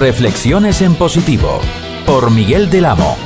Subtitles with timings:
[0.00, 1.60] Reflexiones en positivo
[2.06, 3.18] por Miguel del Amo.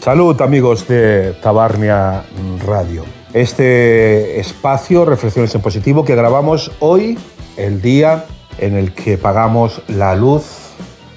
[0.00, 2.24] Salud amigos de Tabarnia
[2.64, 3.04] Radio.
[3.34, 7.18] Este espacio, Reflexiones en positivo, que grabamos hoy,
[7.58, 8.24] el día
[8.56, 10.44] en el que pagamos la luz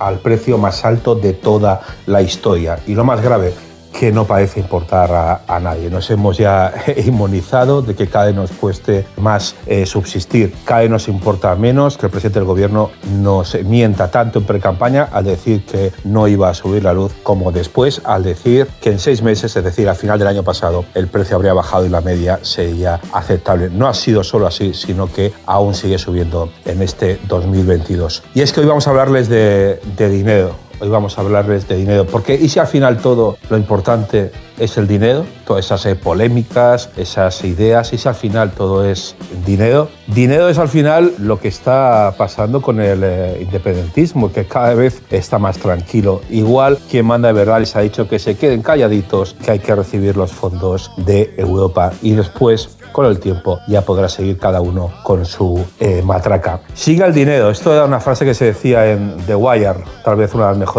[0.00, 2.80] al precio más alto de toda la historia.
[2.88, 3.54] Y lo más grave,
[4.00, 5.90] que no parece importar a, nadie.
[5.90, 6.72] Nos hemos ya
[7.04, 11.98] inmunizado de que cada vez nos cueste más eh, subsistir, cada vez nos importa menos
[11.98, 16.48] que el presidente del gobierno nos mienta tanto en pre-campaña al decir que no iba
[16.48, 19.96] a subir la luz como después al decir que en seis meses, es decir, al
[19.96, 23.68] final del año pasado, el precio habría bajado y la media sería aceptable.
[23.68, 28.22] No ha sido solo así, sino que aún sigue subiendo en este 2022.
[28.32, 31.76] Y es que hoy vamos a hablarles de, de dinero Hoy vamos a hablarles de
[31.76, 35.26] dinero, porque ¿y si al final todo lo importante es el dinero?
[35.46, 39.90] Todas esas eh, polémicas, esas ideas, ¿y si al final todo es dinero?
[40.06, 45.02] Dinero es al final lo que está pasando con el eh, independentismo, que cada vez
[45.10, 46.22] está más tranquilo.
[46.30, 49.74] Igual quien manda de verdad les ha dicho que se queden calladitos, que hay que
[49.74, 54.90] recibir los fondos de Europa y después con el tiempo ya podrá seguir cada uno
[55.02, 56.60] con su eh, matraca.
[56.74, 57.50] Siga el dinero.
[57.50, 60.58] Esto era una frase que se decía en The Wire, tal vez una de las
[60.58, 60.69] mejores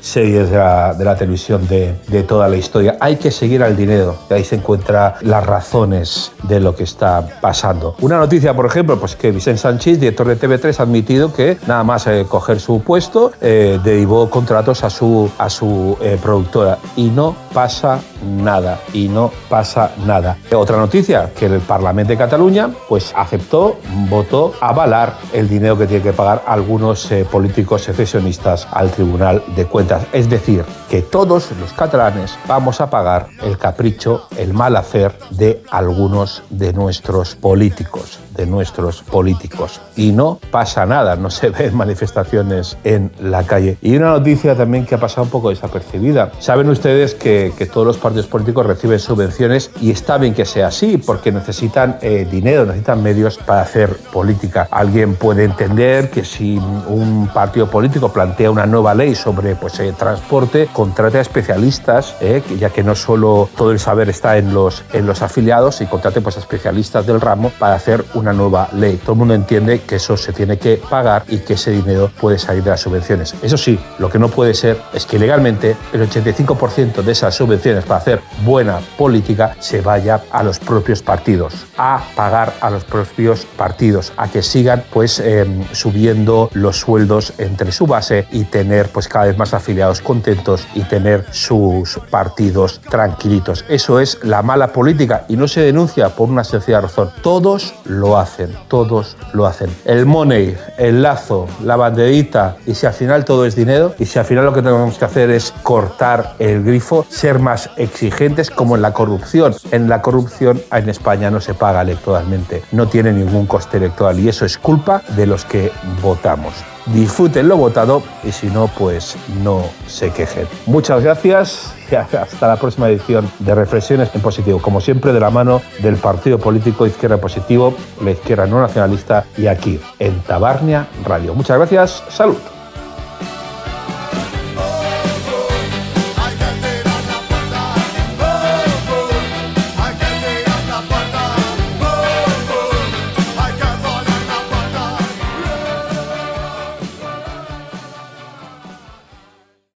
[0.00, 2.96] series de la, televisión de, de, toda la historia.
[3.00, 4.16] Hay que seguir al dinero.
[4.30, 7.96] Y ahí se encuentran las razones de lo que está pasando.
[8.00, 11.84] Una noticia, por ejemplo, pues que Vicente Sánchez, director de TV3, ha admitido que nada
[11.84, 16.78] más eh, coger su puesto, eh, derivó contratos a su, a su productora.
[16.96, 18.80] Y no pasa nada.
[18.92, 20.36] Y no pasa nada.
[20.54, 23.78] Otra noticia, que el Parlamento de Cataluña pues aceptó,
[24.08, 29.66] votó avalar el dinero que tiene que pagar algunos eh, políticos secesionistas al Tribunal de
[29.66, 30.06] Cuentas.
[30.12, 35.62] Es decir, que todos los catalanes vamos a pagar el capricho, el mal hacer de
[35.70, 39.80] algunos de nuestros políticos de nuestros políticos.
[39.96, 43.76] Y no pasa nada, no se ven manifestaciones en la calle.
[43.82, 46.32] Y una noticia también que ha pasado un poco desapercibida.
[46.38, 50.68] Saben ustedes que, que todos los partidos políticos reciben subvenciones y está bien que sea
[50.68, 54.68] así porque necesitan eh, dinero, necesitan medios para hacer política.
[54.70, 59.94] Alguien puede entender que si un partido político plantea una nueva ley sobre pues, eh,
[59.96, 64.84] transporte, contrate a especialistas, eh, ya que no solo todo el saber está en los,
[64.92, 68.96] en los afiliados, y contrate pues, a especialistas del ramo para hacer una nueva ley.
[68.96, 72.38] Todo el mundo entiende que eso se tiene que pagar y que ese dinero puede
[72.38, 73.34] salir de las subvenciones.
[73.42, 77.84] Eso sí, lo que no puede ser es que legalmente el 85% de esas subvenciones
[77.84, 83.46] para hacer buena política se vaya a los propios partidos, a pagar a los propios
[83.56, 89.08] partidos, a que sigan pues em, subiendo los sueldos entre su base y tener pues
[89.20, 93.64] cada más afiliados contentos y tener sus partidos tranquilitos.
[93.68, 97.10] Eso es la mala política y no se denuncia por una sencilla razón.
[97.22, 99.70] Todos lo hacen, todos lo hacen.
[99.84, 104.18] El money, el lazo, la banderita, y si al final todo es dinero, y si
[104.18, 108.76] al final lo que tenemos que hacer es cortar el grifo, ser más exigentes como
[108.76, 109.54] en la corrupción.
[109.70, 114.28] En la corrupción en España no se paga electoralmente, no tiene ningún coste electoral y
[114.28, 115.70] eso es culpa de los que
[116.02, 116.54] votamos
[116.92, 120.46] disfruten lo votado y si no, pues no se quejen.
[120.66, 125.30] Muchas gracias y hasta la próxima edición de Reflexiones en Positivo, como siempre de la
[125.30, 131.34] mano del partido político Izquierda Positivo, la izquierda no nacionalista y aquí en Tabarnia Radio.
[131.34, 132.36] Muchas gracias, salud.